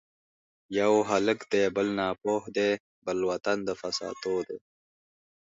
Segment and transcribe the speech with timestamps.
[0.79, 4.57] یو هلک دی بل ناپوه دی ـ بل وطن د فساتو دی